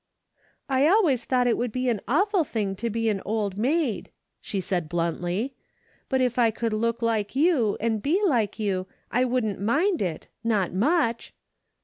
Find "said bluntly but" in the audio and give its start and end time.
4.59-6.21